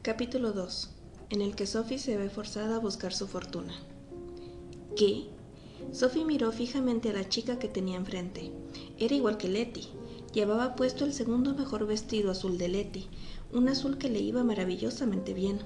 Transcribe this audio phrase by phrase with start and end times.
[0.00, 0.90] Capítulo 2.
[1.30, 3.74] En el que Sophie se ve forzada a buscar su fortuna.
[4.96, 5.24] ¿Qué?
[5.90, 8.52] Sophie miró fijamente a la chica que tenía enfrente.
[8.96, 9.88] Era igual que Letty.
[10.32, 13.08] Llevaba puesto el segundo mejor vestido azul de Letty,
[13.52, 15.58] un azul que le iba maravillosamente bien.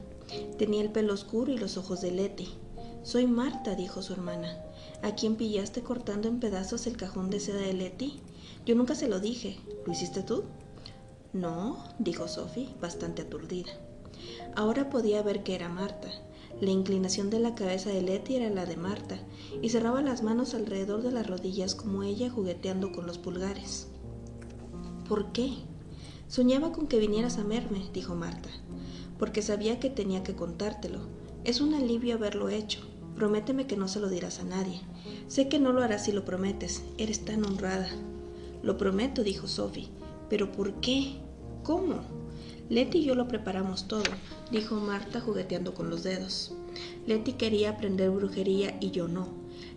[0.56, 2.48] Tenía el pelo oscuro y los ojos de Letty.
[3.02, 4.64] Soy Marta, dijo su hermana.
[5.02, 8.18] ¿A quién pillaste cortando en pedazos el cajón de seda de Letty?
[8.64, 9.58] Yo nunca se lo dije.
[9.84, 10.44] ¿Lo hiciste tú?
[11.34, 13.72] No, dijo Sophie, bastante aturdida.
[14.54, 16.08] Ahora podía ver que era Marta.
[16.61, 19.18] La inclinación de la cabeza de Letty era la de Marta,
[19.61, 23.89] y cerraba las manos alrededor de las rodillas como ella jugueteando con los pulgares.
[25.08, 25.54] ¿Por qué?
[26.29, 28.49] Soñaba con que vinieras a verme, dijo Marta,
[29.18, 31.00] porque sabía que tenía que contártelo.
[31.44, 32.80] Es un alivio haberlo hecho.
[33.16, 34.80] Prométeme que no se lo dirás a nadie.
[35.28, 36.83] Sé que no lo harás si lo prometes.
[36.97, 37.89] Eres tan honrada.
[38.62, 39.91] Lo prometo, dijo Sophie.
[40.30, 41.16] ¿Pero por qué?
[41.62, 42.22] ¿Cómo?
[42.72, 44.05] Letty y yo lo preparamos todo,
[44.50, 46.55] dijo Marta jugueteando con los dedos.
[47.06, 49.28] Letty quería aprender brujería y yo no.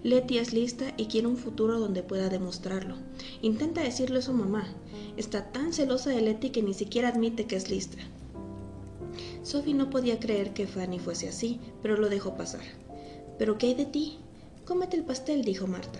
[0.03, 2.95] Letty es lista y quiere un futuro donde pueda demostrarlo.
[3.41, 4.73] Intenta decirle eso a mamá.
[5.17, 7.97] Está tan celosa de Letty que ni siquiera admite que es lista.
[9.43, 12.63] Sophie no podía creer que Fanny fuese así, pero lo dejó pasar.
[13.37, 14.19] ¿Pero qué hay de ti?
[14.63, 15.99] Cómete el pastel, dijo Marta.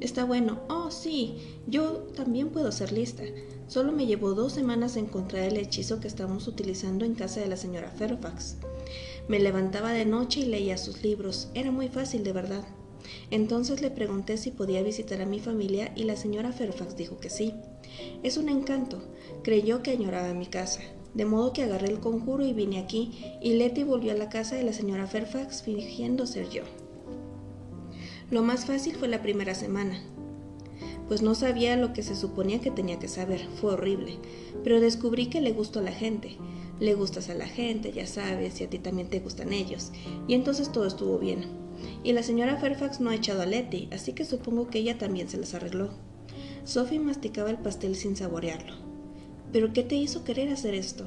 [0.00, 0.62] Está bueno.
[0.68, 1.36] Oh, sí,
[1.68, 3.22] yo también puedo ser lista.
[3.66, 7.56] Solo me llevó dos semanas encontrar el hechizo que estamos utilizando en casa de la
[7.56, 8.56] señora Fairfax.
[9.26, 11.48] Me levantaba de noche y leía sus libros.
[11.54, 12.64] Era muy fácil, de verdad.
[13.30, 17.30] Entonces le pregunté si podía visitar a mi familia y la señora Fairfax dijo que
[17.30, 17.54] sí.
[18.22, 19.02] Es un encanto.
[19.42, 20.80] Creyó que añoraba mi casa.
[21.14, 24.56] De modo que agarré el conjuro y vine aquí, y Letty volvió a la casa
[24.56, 26.62] de la señora Fairfax fingiendo ser yo.
[28.30, 30.02] Lo más fácil fue la primera semana,
[31.08, 34.18] pues no sabía lo que se suponía que tenía que saber, fue horrible,
[34.62, 36.36] pero descubrí que le gustó a la gente.
[36.80, 39.92] Le gustas a la gente, ya sabes, y a ti también te gustan ellos,
[40.26, 41.44] y entonces todo estuvo bien.
[42.02, 45.28] Y la señora Fairfax no ha echado a Letty, así que supongo que ella también
[45.28, 45.90] se las arregló.
[46.64, 48.74] Sophie masticaba el pastel sin saborearlo.
[49.52, 51.06] ¿Pero qué te hizo querer hacer esto?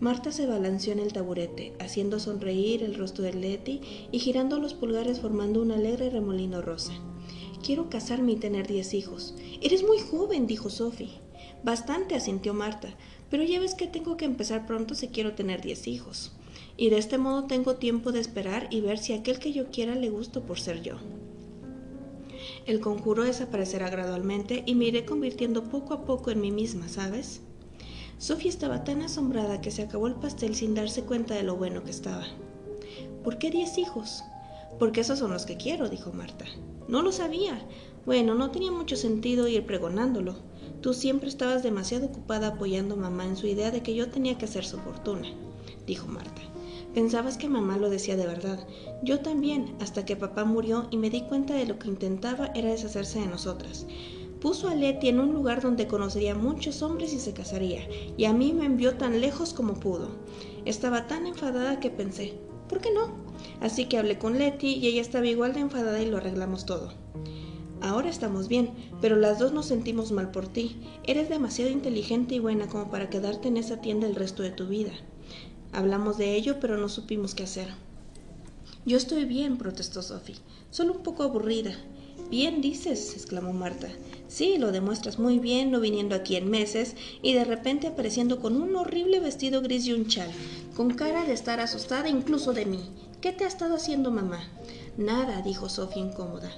[0.00, 4.74] Marta se balanceó en el taburete, haciendo sonreír el rostro de Letty y girando los
[4.74, 6.92] pulgares formando un alegre remolino rosa.
[7.64, 9.34] Quiero casarme y tener diez hijos.
[9.60, 11.20] Eres muy joven, dijo Sophie.
[11.62, 12.94] Bastante, asintió Marta,
[13.30, 16.32] pero ya ves que tengo que empezar pronto si quiero tener diez hijos.
[16.76, 19.94] Y de este modo tengo tiempo de esperar y ver si aquel que yo quiera
[19.94, 20.96] le gusto por ser yo.
[22.66, 27.42] El conjuro desaparecerá gradualmente y me iré convirtiendo poco a poco en mí misma, ¿sabes?
[28.18, 31.84] Sofía estaba tan asombrada que se acabó el pastel sin darse cuenta de lo bueno
[31.84, 32.24] que estaba.
[33.24, 34.22] ¿Por qué diez hijos?
[34.78, 36.46] Porque esos son los que quiero, dijo Marta.
[36.90, 37.56] No lo sabía.
[38.04, 40.34] Bueno, no tenía mucho sentido ir pregonándolo.
[40.80, 44.36] Tú siempre estabas demasiado ocupada apoyando a mamá en su idea de que yo tenía
[44.36, 45.28] que hacer su fortuna,
[45.86, 46.42] dijo Marta.
[46.92, 48.66] Pensabas que mamá lo decía de verdad.
[49.04, 52.70] Yo también, hasta que papá murió y me di cuenta de lo que intentaba era
[52.70, 53.86] deshacerse de nosotras.
[54.40, 57.86] Puso a Letty en un lugar donde conocería muchos hombres y se casaría,
[58.16, 60.08] y a mí me envió tan lejos como pudo.
[60.64, 62.34] Estaba tan enfadada que pensé,
[62.68, 63.29] ¿por qué no?
[63.60, 66.92] Así que hablé con Letty y ella estaba igual de enfadada y lo arreglamos todo.
[67.82, 70.76] Ahora estamos bien, pero las dos nos sentimos mal por ti.
[71.04, 74.66] Eres demasiado inteligente y buena como para quedarte en esa tienda el resto de tu
[74.66, 74.92] vida.
[75.72, 77.68] Hablamos de ello, pero no supimos qué hacer.
[78.84, 80.36] Yo estoy bien, protestó Sophie,
[80.70, 81.72] solo un poco aburrida.
[82.30, 83.88] Bien dices, exclamó Marta.
[84.28, 88.60] Sí, lo demuestras muy bien, no viniendo aquí en meses y de repente apareciendo con
[88.60, 90.30] un horrible vestido gris y un chal,
[90.76, 92.80] con cara de estar asustada incluso de mí.
[93.20, 94.40] ¿Qué te ha estado haciendo mamá?
[94.96, 96.50] Nada, dijo Sofía incómoda.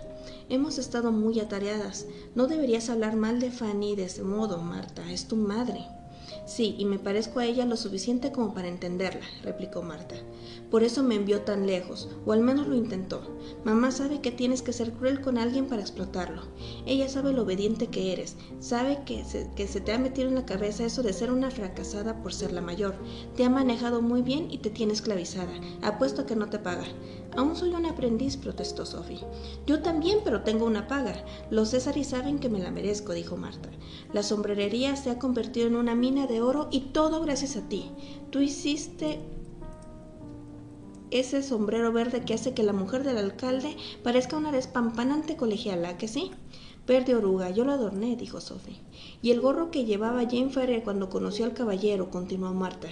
[0.49, 2.07] Hemos estado muy atareadas.
[2.37, 5.11] No deberías hablar mal de Fanny de ese modo, Marta.
[5.11, 5.85] Es tu madre.
[6.47, 10.17] Sí, y me parezco a ella lo suficiente como para entenderla, replicó Marta.
[10.71, 13.21] Por eso me envió tan lejos, o al menos lo intentó.
[13.65, 16.43] Mamá sabe que tienes que ser cruel con alguien para explotarlo.
[16.87, 20.35] Ella sabe lo obediente que eres, sabe que se, que se te ha metido en
[20.35, 22.95] la cabeza eso de ser una fracasada por ser la mayor.
[23.37, 25.53] Te ha manejado muy bien y te tiene esclavizada.
[25.83, 26.85] Apuesto que no te paga.
[27.35, 29.25] Aún soy un aprendiz, protestó Sophie.
[29.67, 31.25] Yo también, pero tengo una paga.
[31.51, 33.71] Los Césares saben que me la merezco, dijo Marta.
[34.13, 37.91] La sombrerería se ha convertido en una mina de oro y todo gracias a ti.
[38.31, 39.21] Tú hiciste
[41.11, 46.09] ese sombrero verde que hace que la mujer del alcalde parezca una despampanante colegiala, ¿que
[46.09, 46.31] sí?
[46.85, 48.81] Verde oruga, yo lo adorné, dijo Sophie.
[49.23, 52.89] Y el gorro que llevaba Jane Ferrier cuando conoció al caballero, continuó Marta.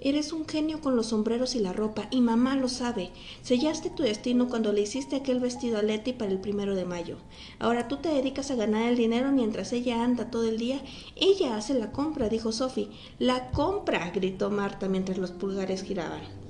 [0.00, 3.10] Eres un genio con los sombreros y la ropa, y mamá lo sabe.
[3.42, 7.16] Sellaste tu destino cuando le hiciste aquel vestido a Letty para el primero de mayo.
[7.58, 10.80] Ahora tú te dedicas a ganar el dinero mientras ella anda todo el día.
[11.16, 12.90] Ella hace la compra, dijo Sophie.
[13.18, 16.41] La compra, gritó Marta mientras los pulgares giraban.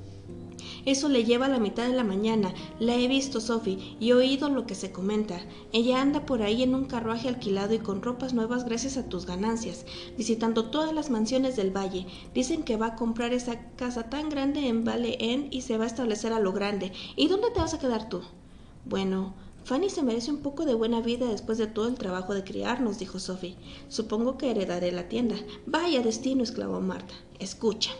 [0.84, 2.52] Eso le lleva a la mitad de la mañana.
[2.80, 5.40] La he visto, Sophie, y he oído lo que se comenta.
[5.72, 9.26] Ella anda por ahí en un carruaje alquilado y con ropas nuevas gracias a tus
[9.26, 9.86] ganancias,
[10.18, 12.06] visitando todas las mansiones del valle.
[12.34, 15.84] Dicen que va a comprar esa casa tan grande en Vale End y se va
[15.84, 16.92] a establecer a lo grande.
[17.16, 18.22] ¿Y dónde te vas a quedar tú?
[18.84, 19.34] Bueno,
[19.64, 22.98] Fanny se merece un poco de buena vida después de todo el trabajo de criarnos,
[22.98, 23.56] dijo Sophie.
[23.88, 25.36] Supongo que heredaré la tienda.
[25.66, 27.14] Vaya destino, exclamó Marta.
[27.38, 27.92] Escucha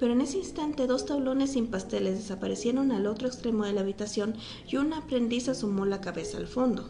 [0.00, 4.34] pero en ese instante dos tablones sin pasteles desaparecieron al otro extremo de la habitación
[4.66, 6.88] y una aprendiz asomó la cabeza al fondo.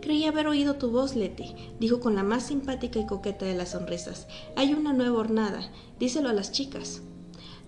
[0.00, 3.72] Creí haber oído tu voz, Letty, dijo con la más simpática y coqueta de las
[3.72, 4.28] sonrisas.
[4.54, 5.72] Hay una nueva hornada.
[5.98, 7.02] Díselo a las chicas.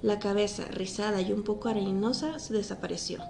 [0.00, 3.21] La cabeza, rizada y un poco arenosa, se desapareció.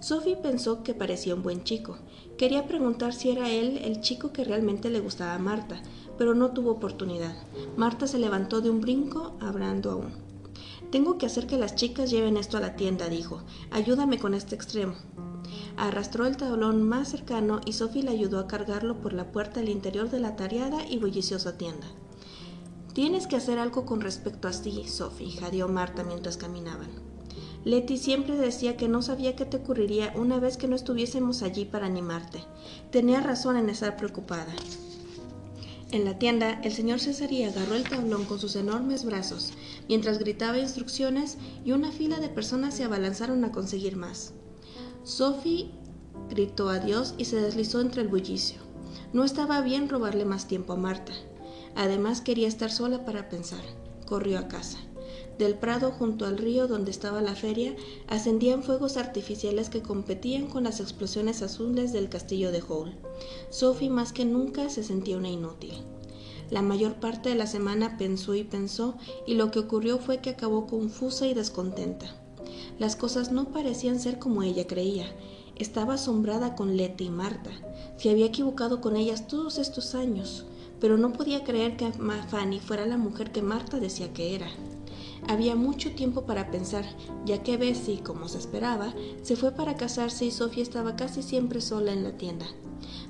[0.00, 1.98] Sophie pensó que parecía un buen chico.
[2.38, 5.82] Quería preguntar si era él el chico que realmente le gustaba a Marta,
[6.16, 7.34] pero no tuvo oportunidad.
[7.76, 10.25] Marta se levantó de un brinco, hablando aún.
[10.90, 13.42] Tengo que hacer que las chicas lleven esto a la tienda, dijo.
[13.70, 14.94] Ayúdame con este extremo.
[15.76, 19.68] Arrastró el tablón más cercano y Sophie le ayudó a cargarlo por la puerta del
[19.68, 21.86] interior de la tareada y bulliciosa tienda.
[22.94, 26.88] Tienes que hacer algo con respecto a ti, Sophie, jadeó Marta mientras caminaban.
[27.64, 31.64] Letty siempre decía que no sabía qué te ocurriría una vez que no estuviésemos allí
[31.64, 32.44] para animarte.
[32.92, 34.54] Tenía razón en estar preocupada.
[35.92, 39.52] En la tienda, el señor Cesarí agarró el tablón con sus enormes brazos,
[39.88, 44.32] mientras gritaba instrucciones y una fila de personas se abalanzaron a conseguir más.
[45.04, 45.70] Sophie
[46.28, 48.58] gritó adiós y se deslizó entre el bullicio.
[49.12, 51.12] No estaba bien robarle más tiempo a Marta.
[51.76, 53.62] Además quería estar sola para pensar.
[54.06, 54.78] Corrió a casa.
[55.38, 60.64] Del prado junto al río donde estaba la feria ascendían fuegos artificiales que competían con
[60.64, 62.94] las explosiones azules del castillo de Hall.
[63.50, 65.74] Sophie más que nunca se sentía una inútil.
[66.50, 68.94] La mayor parte de la semana pensó y pensó
[69.26, 72.06] y lo que ocurrió fue que acabó confusa y descontenta.
[72.78, 75.06] Las cosas no parecían ser como ella creía.
[75.56, 77.50] Estaba asombrada con Letty y Marta.
[77.98, 80.46] Se había equivocado con ellas todos estos años,
[80.80, 81.90] pero no podía creer que
[82.28, 84.48] Fanny fuera la mujer que Marta decía que era.
[85.28, 86.84] Había mucho tiempo para pensar,
[87.24, 91.60] ya que Bessie, como se esperaba, se fue para casarse y Sofía estaba casi siempre
[91.60, 92.46] sola en la tienda.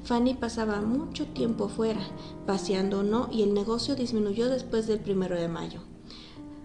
[0.05, 2.01] Fanny pasaba mucho tiempo fuera,
[2.47, 5.81] paseando o no, y el negocio disminuyó después del primero de mayo.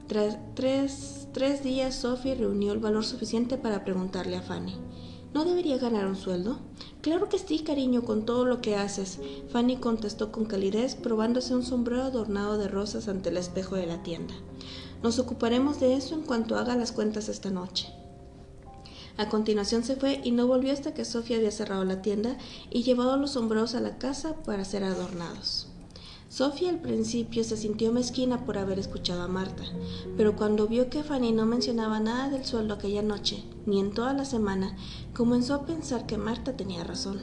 [0.08, 4.76] Tras tres, tres días, Sophie reunió el valor suficiente para preguntarle a Fanny.
[5.34, 6.60] ¿No debería ganar un sueldo?
[7.02, 9.20] Claro que sí, cariño, con todo lo que haces.
[9.50, 14.04] Fanny contestó con calidez, probándose un sombrero adornado de rosas ante el espejo de la
[14.04, 14.34] tienda.
[15.04, 17.92] Nos ocuparemos de eso en cuanto haga las cuentas esta noche.
[19.18, 22.38] A continuación se fue y no volvió hasta que Sofía había cerrado la tienda
[22.70, 25.68] y llevado los sombreros a la casa para ser adornados.
[26.30, 29.64] Sofía al principio se sintió mezquina por haber escuchado a Marta,
[30.16, 34.14] pero cuando vio que Fanny no mencionaba nada del sueldo aquella noche, ni en toda
[34.14, 34.78] la semana,
[35.14, 37.22] comenzó a pensar que Marta tenía razón.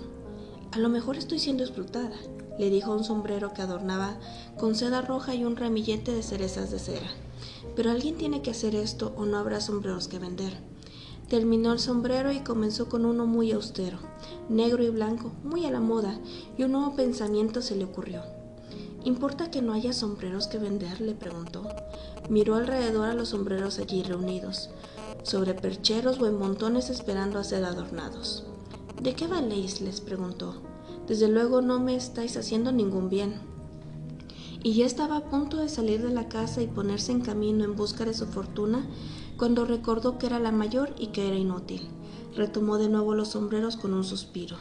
[0.72, 2.16] A lo mejor estoy siendo explotada,
[2.58, 4.18] le dijo un sombrero que adornaba
[4.58, 7.08] con seda roja y un ramillete de cerezas de cera.
[7.76, 10.58] Pero alguien tiene que hacer esto o no habrá sombreros que vender.
[11.28, 13.98] Terminó el sombrero y comenzó con uno muy austero,
[14.48, 16.18] negro y blanco, muy a la moda,
[16.56, 18.22] y un nuevo pensamiento se le ocurrió.
[19.04, 21.00] ¿Importa que no haya sombreros que vender?
[21.00, 21.68] le preguntó.
[22.30, 24.70] Miró alrededor a los sombreros allí reunidos,
[25.22, 28.44] sobre percheros o en montones esperando a ser adornados.
[29.00, 29.82] ¿De qué valéis?
[29.82, 30.62] les preguntó.
[31.06, 33.57] Desde luego no me estáis haciendo ningún bien
[34.62, 37.76] y ya estaba a punto de salir de la casa y ponerse en camino en
[37.76, 38.86] busca de su fortuna
[39.36, 41.88] cuando recordó que era la mayor y que era inútil.
[42.34, 44.56] Retomó de nuevo los sombreros con un suspiro.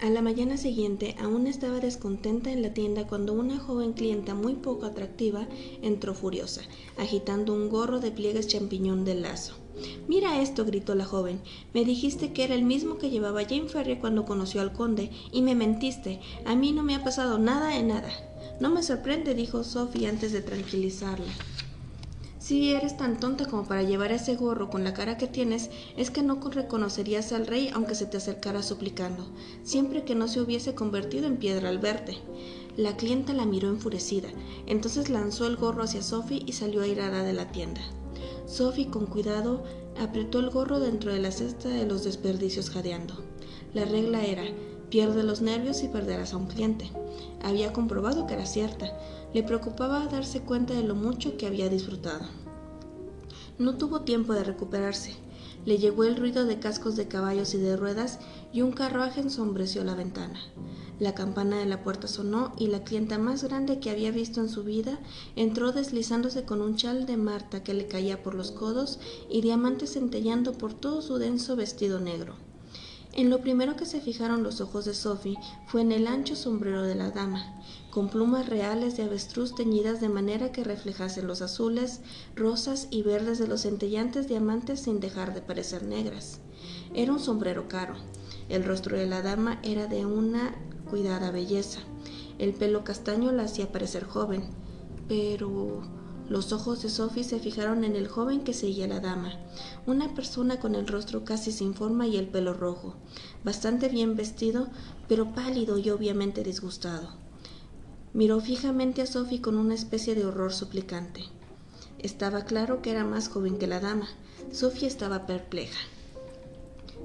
[0.00, 4.54] A la mañana siguiente aún estaba descontenta en la tienda cuando una joven clienta muy
[4.54, 5.46] poco atractiva
[5.82, 6.62] entró furiosa,
[6.96, 9.59] agitando un gorro de pliegues champiñón del lazo.
[10.08, 11.40] Mira esto, gritó la joven.
[11.72, 15.42] Me dijiste que era el mismo que llevaba Jane Ferrier cuando conoció al conde, y
[15.42, 16.20] me mentiste.
[16.44, 18.10] A mí no me ha pasado nada de nada.
[18.60, 21.32] No me sorprende, dijo Sophie antes de tranquilizarla.
[22.38, 26.10] Si eres tan tonta como para llevar ese gorro con la cara que tienes, es
[26.10, 29.24] que no reconocerías al rey aunque se te acercara suplicando,
[29.62, 32.18] siempre que no se hubiese convertido en piedra al verte.
[32.76, 34.30] La clienta la miró enfurecida,
[34.66, 37.82] entonces lanzó el gorro hacia Sophie y salió airada de la tienda.
[38.50, 39.62] Sophie, con cuidado,
[39.96, 43.14] apretó el gorro dentro de la cesta de los desperdicios jadeando.
[43.74, 44.42] La regla era,
[44.88, 46.90] pierde los nervios y perderás a un cliente.
[47.44, 48.98] Había comprobado que era cierta.
[49.32, 52.26] Le preocupaba darse cuenta de lo mucho que había disfrutado.
[53.56, 55.14] No tuvo tiempo de recuperarse.
[55.66, 58.18] Le llegó el ruido de cascos de caballos y de ruedas
[58.52, 60.40] y un carruaje ensombreció la ventana.
[60.98, 64.48] La campana de la puerta sonó y la clienta más grande que había visto en
[64.48, 64.98] su vida
[65.36, 69.00] entró deslizándose con un chal de Marta que le caía por los codos
[69.30, 72.36] y diamantes centellando por todo su denso vestido negro.
[73.12, 75.36] En lo primero que se fijaron los ojos de Sophie
[75.66, 80.08] fue en el ancho sombrero de la dama, con plumas reales de avestruz teñidas de
[80.08, 82.00] manera que reflejasen los azules,
[82.36, 86.40] rosas y verdes de los centellantes diamantes sin dejar de parecer negras.
[86.94, 87.94] Era un sombrero caro.
[88.48, 90.54] El rostro de la dama era de una
[90.88, 91.80] cuidada belleza.
[92.38, 94.44] El pelo castaño la hacía parecer joven,
[95.08, 95.82] pero
[96.28, 99.32] los ojos de Sophie se fijaron en el joven que seguía a la dama,
[99.86, 102.94] una persona con el rostro casi sin forma y el pelo rojo,
[103.42, 104.68] bastante bien vestido,
[105.08, 107.19] pero pálido y obviamente disgustado.
[108.12, 111.24] Miró fijamente a Sophie con una especie de horror suplicante.
[112.00, 114.08] Estaba claro que era más joven que la dama.
[114.50, 115.78] Sophie estaba perpleja.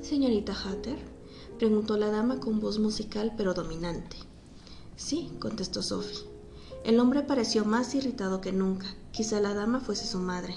[0.02, 0.98] Señorita Hatter,
[1.60, 4.18] preguntó la dama con voz musical pero dominante.
[4.96, 6.26] Sí, contestó Sophie.
[6.84, 8.88] El hombre pareció más irritado que nunca.
[9.12, 10.56] Quizá la dama fuese su madre.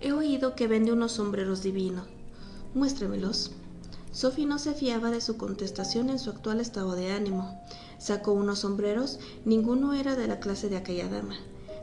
[0.00, 2.06] He oído que vende unos sombreros divinos.
[2.74, 3.50] Muéstremelos.
[4.12, 7.60] Sophie no se fiaba de su contestación en su actual estado de ánimo.
[8.04, 11.36] Sacó unos sombreros, ninguno era de la clase de aquella dama.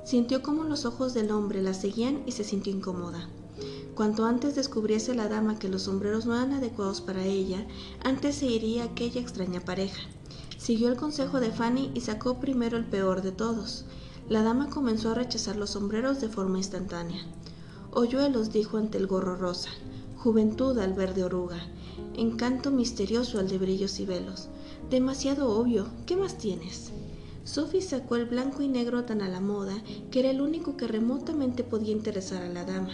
[0.06, 3.28] Sintió como los ojos del hombre la seguían y se sintió incómoda.
[3.96, 7.66] Cuanto antes descubriese la dama que los sombreros no eran adecuados para ella,
[8.04, 10.00] antes se iría aquella extraña pareja.
[10.60, 13.86] Siguió el consejo de Fanny y sacó primero el peor de todos.
[14.30, 17.26] La dama comenzó a rechazar los sombreros de forma instantánea.
[17.94, 19.72] Hoyuelos dijo ante el gorro rosa,
[20.18, 21.66] juventud al verde oruga,
[22.14, 24.50] encanto misterioso al de brillos y velos.
[24.92, 26.92] Demasiado obvio, ¿qué más tienes?
[27.46, 29.82] Sophie sacó el blanco y negro tan a la moda
[30.12, 32.92] que era el único que remotamente podía interesar a la dama.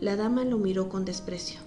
[0.00, 1.58] La dama lo miró con desprecio.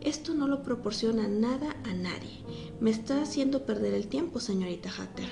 [0.00, 2.44] Esto no lo proporciona nada a nadie.
[2.78, 5.28] Me está haciendo perder el tiempo, señorita Hatter.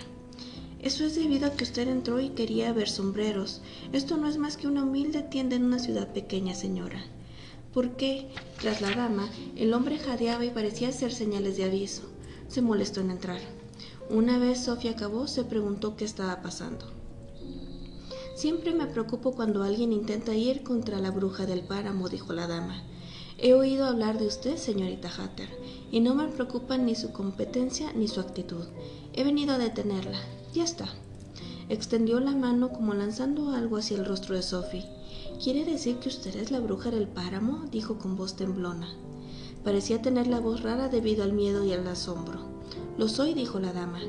[0.81, 3.63] Eso es debido a que usted entró y quería ver sombreros.
[3.93, 7.05] Esto no es más que una humilde tienda en una ciudad pequeña, señora.
[7.73, 8.27] ¿Por qué?
[8.61, 12.03] Tras la dama, el hombre jadeaba y parecía hacer señales de aviso.
[12.49, 13.64] Se molestó en entrar.
[14.11, 16.85] Una vez Sofía acabó, se preguntó qué estaba pasando.
[18.35, 22.83] Siempre me preocupo cuando alguien intenta ir contra la bruja del páramo, dijo la dama.
[23.39, 25.49] He oído hablar de usted, señorita Hatter,
[25.91, 28.65] y no me preocupan ni su competencia ni su actitud.
[29.15, 30.19] He venido a detenerla.
[30.53, 30.89] Ya está.
[31.69, 34.85] Extendió la mano como lanzando algo hacia el rostro de Sophie.
[35.43, 37.65] ¿Quiere decir que usted es la bruja del páramo?
[37.71, 38.89] dijo con voz temblona.
[39.65, 42.54] Parecía tener la voz rara debido al miedo y al asombro.
[42.97, 44.01] Lo soy, dijo la dama,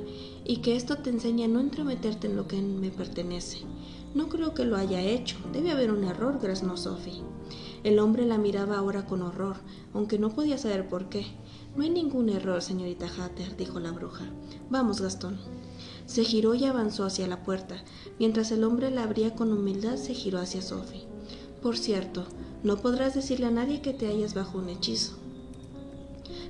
[0.44, 3.62] y que esto te enseñe a no entremeterte en lo que me pertenece.
[4.14, 5.38] No creo que lo haya hecho.
[5.52, 7.24] Debe haber un error, graznó Sophie.
[7.84, 9.58] El hombre la miraba ahora con horror,
[9.94, 11.26] aunque no podía saber por qué.
[11.76, 14.26] No hay ningún error, señorita Hatter, dijo la bruja.
[14.70, 15.38] Vamos, Gastón.
[16.06, 17.84] Se giró y avanzó hacia la puerta.
[18.20, 21.08] Mientras el hombre la abría con humildad, se giró hacia Sophie.
[21.62, 22.26] Por cierto,
[22.64, 25.25] no podrás decirle a nadie que te hallas bajo un hechizo.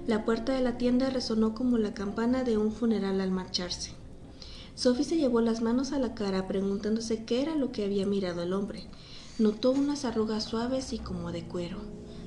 [0.08, 3.94] La puerta de la tienda resonó como la campana de un funeral al marcharse.
[4.76, 8.44] Sophie se llevó las manos a la cara preguntándose qué era lo que había mirado
[8.44, 8.84] el hombre.
[9.40, 11.80] Notó unas arrugas suaves y como de cuero.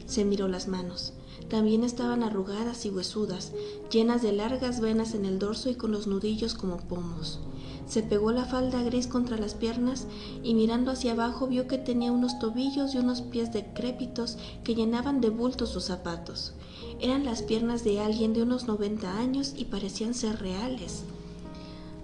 [0.06, 1.12] Se miró las manos.
[1.48, 3.52] También estaban arrugadas y huesudas,
[3.92, 7.38] llenas de largas venas en el dorso y con los nudillos como pomos.
[7.86, 10.06] Se pegó la falda gris contra las piernas
[10.42, 15.20] y mirando hacia abajo vio que tenía unos tobillos y unos pies decrépitos que llenaban
[15.20, 16.54] de bultos sus zapatos.
[17.00, 21.04] Eran las piernas de alguien de unos 90 años y parecían ser reales.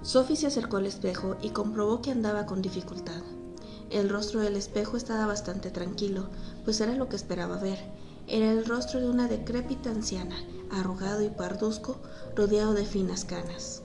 [0.03, 3.23] Sophie se acercó al espejo y comprobó que andaba con dificultad.
[3.91, 6.29] El rostro del espejo estaba bastante tranquilo,
[6.65, 7.79] pues era lo que esperaba ver.
[8.29, 10.37] Era el rostro de una decrépita anciana,
[10.71, 11.97] arrugado y parduzco,
[12.37, 13.83] rodeado de finas canas.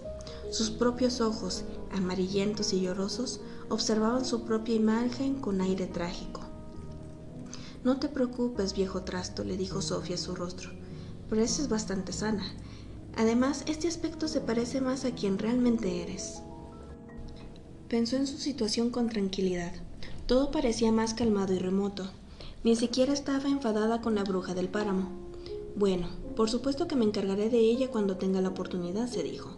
[0.51, 6.41] Sus propios ojos, amarillentos y llorosos, observaban su propia imagen con aire trágico.
[7.83, 10.78] No te preocupes, viejo trasto, le dijo Sofía a su rostro.
[11.29, 12.43] Pareces bastante sana.
[13.15, 16.41] Además, este aspecto se parece más a quien realmente eres.
[17.87, 19.73] Pensó en su situación con tranquilidad.
[20.25, 22.09] Todo parecía más calmado y remoto.
[22.63, 25.09] Ni siquiera estaba enfadada con la bruja del páramo.
[25.75, 29.57] Bueno, por supuesto que me encargaré de ella cuando tenga la oportunidad, se dijo.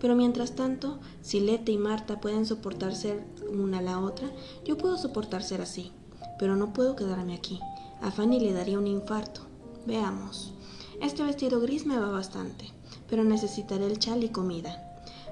[0.00, 4.30] Pero mientras tanto, si Lete y Marta pueden soportar ser una a la otra,
[4.64, 5.92] yo puedo soportar ser así.
[6.38, 7.60] Pero no puedo quedarme aquí.
[8.00, 9.42] A Fanny le daría un infarto.
[9.86, 10.54] Veamos.
[11.00, 12.72] Este vestido gris me va bastante
[13.10, 14.86] pero necesitaré el chal y comida.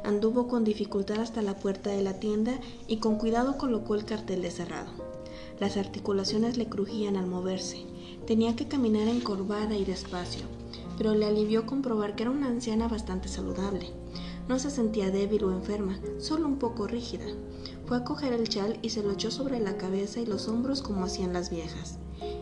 [0.04, 2.58] Anduvo con dificultad hasta la puerta de la tienda
[2.88, 4.90] y con cuidado colocó el cartel de cerrado.
[5.60, 7.84] Las articulaciones le crujían al moverse.
[8.26, 10.42] Tenía que caminar encorvada y despacio,
[10.96, 13.90] pero le alivió comprobar que era una anciana bastante saludable.
[14.48, 17.26] No se sentía débil o enferma, solo un poco rígida.
[17.86, 20.82] Fue a coger el chal y se lo echó sobre la cabeza y los hombros
[20.82, 21.98] como hacían las viejas.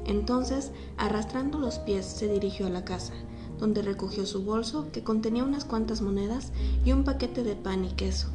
[0.06, 3.12] Entonces, arrastrando los pies, se dirigió a la casa,
[3.58, 6.52] donde recogió su bolso, que contenía unas cuantas monedas
[6.84, 8.28] y un paquete de pan y queso.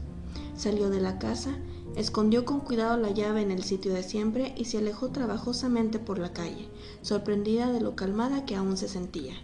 [0.55, 1.57] Salió de la casa,
[1.95, 6.19] escondió con cuidado la llave en el sitio de siempre y se alejó trabajosamente por
[6.19, 6.67] la calle,
[7.01, 9.35] sorprendida de lo calmada que aún se sentía.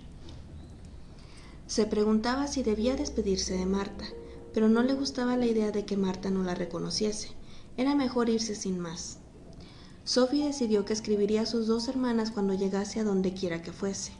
[1.65, 4.05] Se preguntaba si debía despedirse de Marta,
[4.53, 7.29] pero no le gustaba la idea de que Marta no la reconociese.
[7.77, 9.19] Era mejor irse sin más.
[10.07, 14.13] Sophie decidió que escribiría a sus dos hermanas cuando llegase a donde quiera que fuese,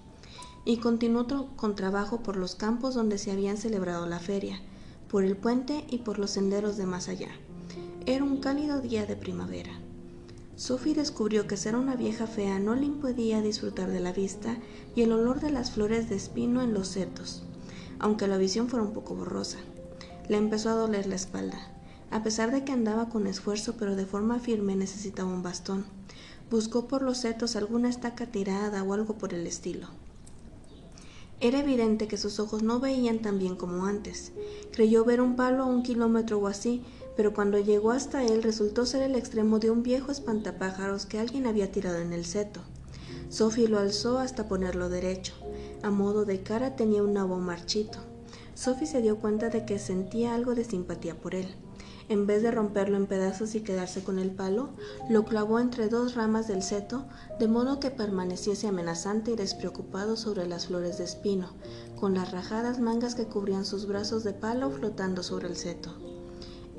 [0.65, 4.59] y continuó con trabajo por los campos donde se habían celebrado la feria,
[5.09, 7.29] por el puente y por los senderos de más allá.
[8.05, 9.71] Era un cálido día de primavera.
[10.57, 14.57] Sophie descubrió que ser una vieja fea no le impedía disfrutar de la vista
[14.93, 17.43] y el olor de las flores de espino en los setos,
[17.97, 19.59] aunque la visión fuera un poco borrosa.
[20.27, 21.76] Le empezó a doler la espalda.
[22.09, 25.85] A pesar de que andaba con esfuerzo pero de forma firme necesitaba un bastón.
[26.49, 29.87] Buscó por los setos alguna estaca tirada o algo por el estilo.
[31.39, 34.31] Era evidente que sus ojos no veían tan bien como antes.
[34.71, 36.81] Creyó ver un palo a un kilómetro o así,
[37.15, 41.45] pero cuando llegó hasta él resultó ser el extremo de un viejo espantapájaros que alguien
[41.45, 42.61] había tirado en el seto.
[43.29, 45.33] Sophie lo alzó hasta ponerlo derecho.
[45.83, 47.99] A modo de cara tenía un nabo marchito.
[48.55, 51.55] Sophie se dio cuenta de que sentía algo de simpatía por él.
[52.09, 54.69] En vez de romperlo en pedazos y quedarse con el palo,
[55.09, 57.05] lo clavó entre dos ramas del seto,
[57.37, 61.49] de modo que permaneciese amenazante y despreocupado sobre las flores de espino,
[61.99, 65.97] con las rajadas mangas que cubrían sus brazos de palo flotando sobre el seto.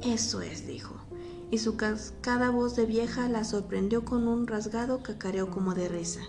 [0.02, 0.94] Eso es, dijo,
[1.50, 6.20] y su cascada voz de vieja la sorprendió con un rasgado cacareo como de risa.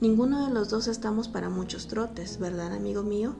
[0.00, 3.36] Ninguno de los dos estamos para muchos trotes, ¿verdad, amigo mío?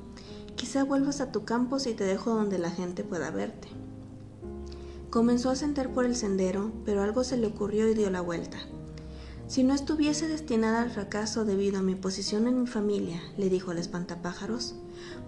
[0.55, 3.69] Quizá vuelvas a tu campo si te dejo donde la gente pueda verte.
[5.13, 8.57] Comenzó a sentar por el sendero, pero algo se le ocurrió y dio la vuelta.
[9.47, 13.73] Si no estuviese destinada al fracaso debido a mi posición en mi familia, le dijo
[13.73, 14.75] el espantapájaros,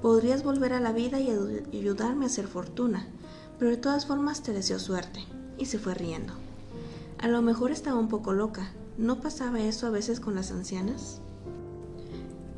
[0.01, 1.29] podrías volver a la vida y
[1.77, 3.07] ayudarme a hacer fortuna,
[3.59, 5.21] pero de todas formas te deseo suerte,
[5.59, 6.33] y se fue riendo.
[7.19, 11.21] A lo mejor estaba un poco loca, ¿no pasaba eso a veces con las ancianas?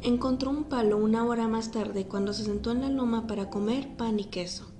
[0.00, 3.96] Encontró un palo una hora más tarde cuando se sentó en la loma para comer
[3.96, 4.75] pan y queso.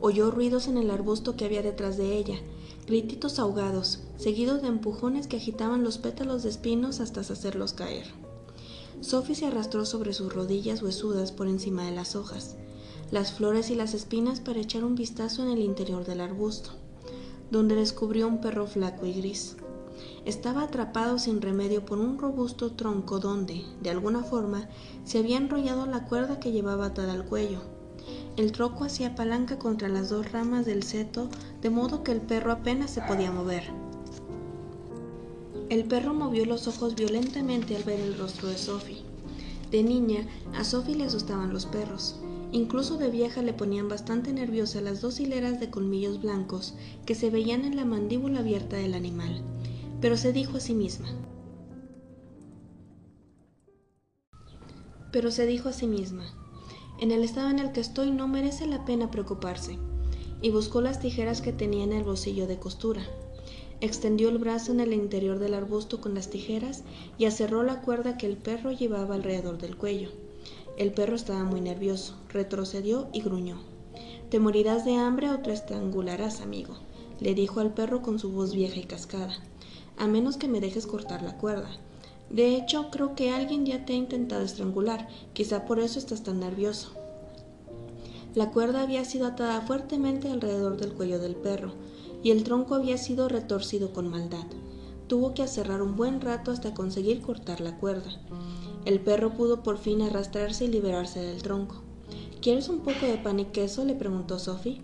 [0.00, 2.38] Oyó ruidos en el arbusto que había detrás de ella,
[2.86, 8.06] grititos ahogados, seguidos de empujones que agitaban los pétalos de espinos hasta hacerlos caer.
[9.00, 12.56] Sophie se arrastró sobre sus rodillas huesudas por encima de las hojas
[13.10, 16.70] las flores y las espinas para echar un vistazo en el interior del arbusto,
[17.50, 19.56] donde descubrió un perro flaco y gris.
[20.26, 24.68] Estaba atrapado sin remedio por un robusto tronco donde, de alguna forma,
[25.04, 27.60] se había enrollado la cuerda que llevaba atada al cuello.
[28.38, 31.28] El tronco hacía palanca contra las dos ramas del seto,
[31.60, 33.64] de modo que el perro apenas se podía mover.
[35.68, 39.02] El perro movió los ojos violentamente al ver el rostro de Sophie.
[39.72, 40.24] De niña,
[40.54, 42.20] a Sophie le asustaban los perros.
[42.52, 46.74] Incluso de vieja le ponían bastante nerviosa las dos hileras de colmillos blancos
[47.06, 49.42] que se veían en la mandíbula abierta del animal,
[50.00, 51.08] pero se dijo a sí misma.
[55.10, 56.47] Pero se dijo a sí misma,
[56.98, 59.78] en el estado en el que estoy no merece la pena preocuparse,
[60.42, 63.02] y buscó las tijeras que tenía en el bolsillo de costura.
[63.80, 66.82] Extendió el brazo en el interior del arbusto con las tijeras
[67.16, 70.10] y acerró la cuerda que el perro llevaba alrededor del cuello.
[70.76, 73.58] El perro estaba muy nervioso, retrocedió y gruñó.
[74.30, 76.74] Te morirás de hambre o te estrangularás, amigo,
[77.20, 79.34] le dijo al perro con su voz vieja y cascada,
[79.96, 81.70] a menos que me dejes cortar la cuerda.
[82.30, 86.40] De hecho, creo que alguien ya te ha intentado estrangular, quizá por eso estás tan
[86.40, 86.90] nervioso.
[88.34, 91.72] La cuerda había sido atada fuertemente alrededor del cuello del perro,
[92.22, 94.44] y el tronco había sido retorcido con maldad.
[95.06, 98.10] Tuvo que acerrar un buen rato hasta conseguir cortar la cuerda.
[98.84, 101.82] El perro pudo por fin arrastrarse y liberarse del tronco.
[102.42, 103.84] ¿Quieres un poco de pan y queso?
[103.84, 104.82] le preguntó Sophie.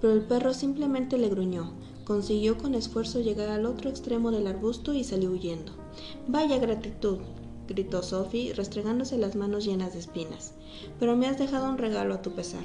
[0.00, 1.72] Pero el perro simplemente le gruñó.
[2.04, 5.72] Consiguió con esfuerzo llegar al otro extremo del arbusto y salió huyendo.
[6.26, 7.18] Vaya gratitud,
[7.68, 10.54] gritó Sophie, restregándose las manos llenas de espinas.
[10.98, 12.64] Pero me has dejado un regalo a tu pesar.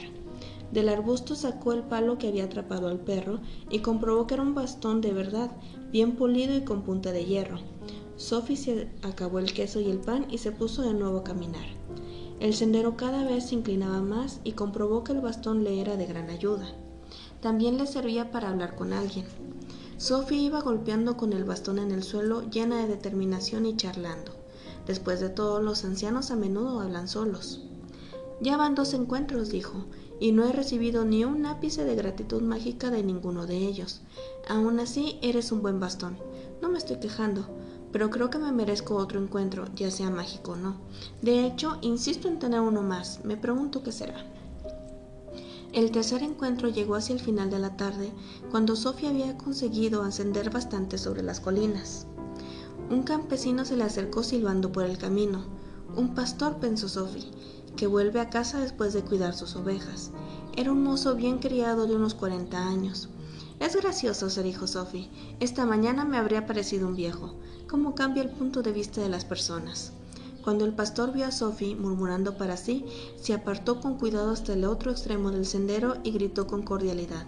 [0.72, 4.56] Del arbusto sacó el palo que había atrapado al perro y comprobó que era un
[4.56, 5.52] bastón de verdad,
[5.91, 7.60] bien pulido y con punta de hierro.
[8.15, 11.65] Sophie se acabó el queso y el pan y se puso de nuevo a caminar.
[12.39, 16.08] El sendero cada vez se inclinaba más y comprobó que el bastón le era de
[16.08, 16.67] gran ayuda.
[17.39, 19.26] También le servía para hablar con alguien.
[19.97, 24.32] Sophie iba golpeando con el bastón en el suelo llena de determinación y charlando.
[24.88, 27.62] Después de todo, los ancianos a menudo hablan solos.
[28.41, 29.86] Ya van dos encuentros, dijo,
[30.19, 34.01] y no he recibido ni un ápice de gratitud mágica de ninguno de ellos.
[34.47, 36.17] Aún así, eres un buen bastón.
[36.62, 37.45] No me estoy quejando,
[37.91, 40.77] pero creo que me merezco otro encuentro, ya sea mágico o no.
[41.21, 43.23] De hecho, insisto en tener uno más.
[43.23, 44.25] Me pregunto qué será.
[45.73, 48.13] El tercer encuentro llegó hacia el final de la tarde,
[48.51, 52.05] cuando Sofía había conseguido ascender bastante sobre las colinas.
[52.91, 55.45] Un campesino se le acercó silbando por el camino.
[55.97, 57.31] Un pastor, pensó Sophie,
[57.75, 60.12] que vuelve a casa después de cuidar sus ovejas.
[60.55, 63.09] Era un mozo bien criado de unos cuarenta años.
[63.59, 65.09] Es gracioso ser hijo Sophie.
[65.39, 67.33] Esta mañana me habría parecido un viejo.
[67.67, 69.91] ¿Cómo cambia el punto de vista de las personas?
[70.43, 74.65] Cuando el pastor vio a Sophie murmurando para sí, se apartó con cuidado hasta el
[74.65, 77.25] otro extremo del sendero y gritó con cordialidad.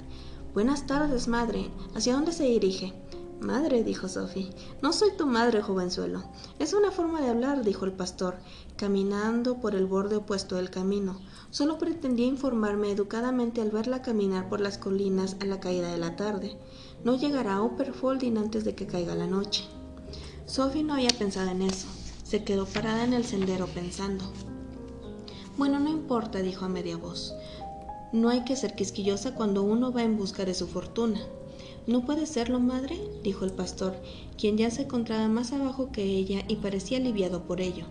[0.53, 1.69] Buenas tardes, madre.
[1.95, 2.93] ¿Hacia dónde se dirige?
[3.39, 4.49] Madre, dijo Sophie,
[4.81, 6.23] no soy tu madre, jovenzuelo.
[6.59, 8.35] Es una forma de hablar, dijo el pastor,
[8.75, 11.19] caminando por el borde opuesto del camino.
[11.51, 16.15] Solo pretendía informarme educadamente al verla caminar por las colinas a la caída de la
[16.15, 16.57] tarde.
[17.03, 19.65] No llegará a Upperfolding antes de que caiga la noche.
[20.45, 21.87] Sophie no había pensado en eso.
[22.35, 24.25] Se quedó parada en el sendero pensando.
[25.57, 27.33] Bueno, no importa, dijo a media voz.
[28.11, 31.21] No hay que ser quisquillosa cuando uno va en busca de su fortuna.
[31.87, 32.99] ¿No puede serlo, madre?
[33.23, 33.95] dijo el pastor,
[34.37, 37.85] quien ya se encontraba más abajo que ella y parecía aliviado por ello.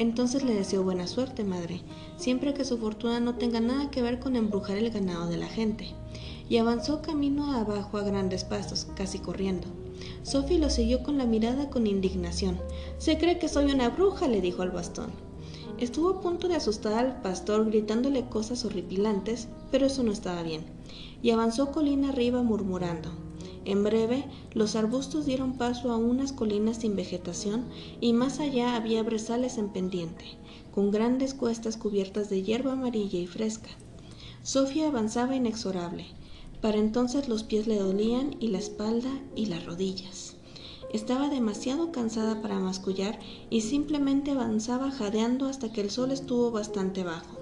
[0.00, 1.80] Entonces le deseo buena suerte, madre,
[2.16, 5.46] siempre que su fortuna no tenga nada que ver con embrujar el ganado de la
[5.46, 5.86] gente.
[6.48, 9.68] Y avanzó camino abajo a grandes pasos, casi corriendo.
[10.22, 12.58] Sophie lo siguió con la mirada con indignación.
[12.98, 15.10] Se cree que soy una bruja, le dijo al bastón.
[15.78, 20.64] Estuvo a punto de asustar al pastor gritándole cosas horripilantes, pero eso no estaba bien,
[21.22, 23.10] y avanzó colina arriba murmurando.
[23.64, 27.64] En breve, los arbustos dieron paso a unas colinas sin vegetación
[28.00, 30.24] y más allá había brezales en pendiente,
[30.72, 33.70] con grandes cuestas cubiertas de hierba amarilla y fresca.
[34.42, 36.06] Sofía avanzaba inexorable,
[36.64, 40.36] para entonces los pies le dolían y la espalda y las rodillas.
[40.94, 43.18] Estaba demasiado cansada para mascullar
[43.50, 47.36] y simplemente avanzaba jadeando hasta que el sol estuvo bastante bajo.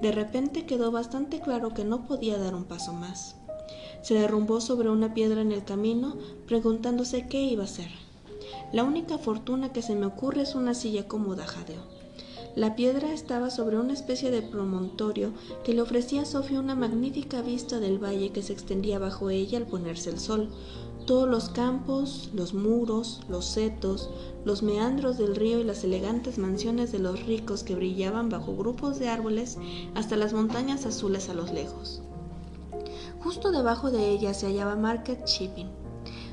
[0.00, 3.36] De repente quedó bastante claro que no podía dar un paso más.
[4.00, 6.16] Se derrumbó sobre una piedra en el camino,
[6.46, 7.90] preguntándose qué iba a hacer.
[8.72, 11.95] La única fortuna que se me ocurre es una silla cómoda, jadeó.
[12.56, 17.42] La piedra estaba sobre una especie de promontorio que le ofrecía a Sofía una magnífica
[17.42, 20.48] vista del valle que se extendía bajo ella al ponerse el sol.
[21.04, 24.08] Todos los campos, los muros, los setos,
[24.46, 28.98] los meandros del río y las elegantes mansiones de los ricos que brillaban bajo grupos
[28.98, 29.58] de árboles
[29.94, 32.00] hasta las montañas azules a los lejos.
[33.20, 35.68] Justo debajo de ella se hallaba Market Shipping.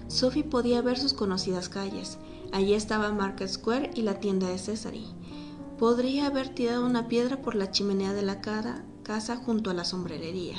[0.08, 2.18] Sophie podía ver sus conocidas calles.
[2.54, 5.02] Allí estaba Market Square y la tienda de Cesare.
[5.84, 10.56] Podría haber tirado una piedra por la chimenea de la casa junto a la sombrerería.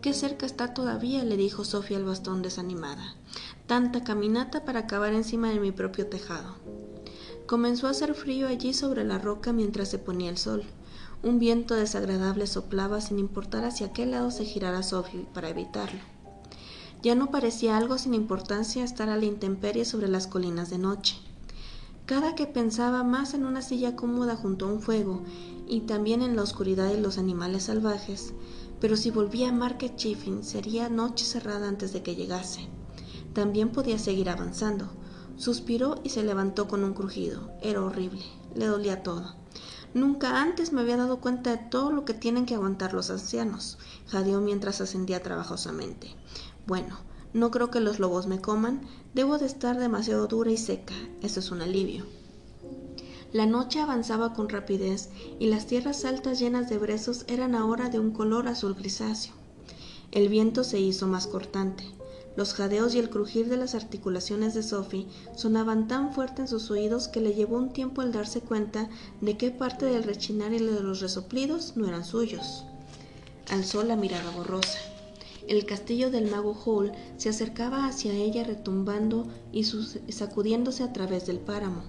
[0.00, 3.16] Qué cerca está todavía, le dijo Sofía al bastón desanimada.
[3.66, 6.54] Tanta caminata para acabar encima de mi propio tejado.
[7.48, 10.62] Comenzó a hacer frío allí sobre la roca mientras se ponía el sol.
[11.24, 15.98] Un viento desagradable soplaba sin importar hacia qué lado se girara Sofía para evitarlo.
[17.02, 21.16] Ya no parecía algo sin importancia estar a la intemperie sobre las colinas de noche.
[22.06, 25.22] Cada que pensaba más en una silla cómoda junto a un fuego
[25.68, 28.34] y también en la oscuridad y los animales salvajes,
[28.80, 32.68] pero si volvía a Market Chiffin sería noche cerrada antes de que llegase.
[33.32, 34.90] También podía seguir avanzando.
[35.36, 37.50] Suspiró y se levantó con un crujido.
[37.62, 38.22] Era horrible.
[38.54, 39.34] Le dolía todo.
[39.94, 43.78] Nunca antes me había dado cuenta de todo lo que tienen que aguantar los ancianos,
[44.08, 46.16] jadeó mientras ascendía trabajosamente.
[46.66, 46.96] Bueno,
[47.34, 48.82] no creo que los lobos me coman,
[49.14, 52.04] debo de estar demasiado dura y seca, eso es un alivio.
[53.32, 55.08] La noche avanzaba con rapidez
[55.40, 59.32] y las tierras altas llenas de brezos eran ahora de un color azul grisáceo.
[60.10, 61.84] El viento se hizo más cortante.
[62.36, 66.70] Los jadeos y el crujir de las articulaciones de Sophie sonaban tan fuerte en sus
[66.70, 68.90] oídos que le llevó un tiempo el darse cuenta
[69.22, 72.64] de qué parte del rechinar y de los resoplidos no eran suyos.
[73.50, 74.91] Alzó la mirada borrosa.
[75.48, 81.38] El castillo del mago Hall se acercaba hacia ella retumbando y sacudiéndose a través del
[81.38, 81.82] páramo.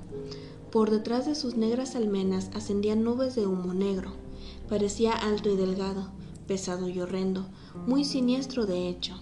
[0.72, 4.12] Por detrás de sus negras almenas ascendían nubes de humo negro.
[4.68, 6.10] Parecía alto y delgado,
[6.48, 7.46] pesado y horrendo,
[7.86, 9.22] muy siniestro de hecho.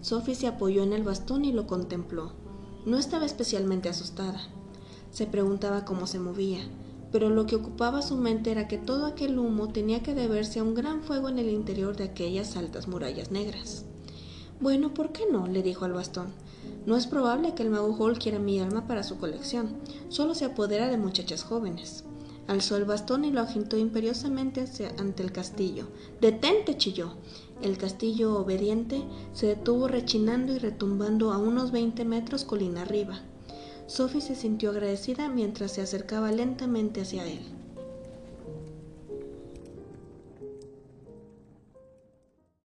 [0.00, 2.32] Sophie se apoyó en el bastón y lo contempló.
[2.86, 4.40] No estaba especialmente asustada.
[5.10, 6.60] Se preguntaba cómo se movía,
[7.16, 10.62] pero lo que ocupaba su mente era que todo aquel humo tenía que deberse a
[10.62, 13.86] un gran fuego en el interior de aquellas altas murallas negras.
[14.60, 15.46] Bueno, ¿por qué no?
[15.46, 16.26] le dijo al bastón.
[16.84, 19.78] No es probable que el mago Hall quiera mi alma para su colección,
[20.10, 22.04] solo se apodera de muchachas jóvenes.
[22.48, 25.86] Alzó el bastón y lo agitó imperiosamente hacia, ante el castillo.
[26.20, 26.76] ¡Detente!
[26.76, 27.14] chilló.
[27.62, 29.02] El castillo, obediente,
[29.32, 33.22] se detuvo rechinando y retumbando a unos veinte metros colina arriba.
[33.86, 37.40] Sophie se sintió agradecida mientras se acercaba lentamente hacia él.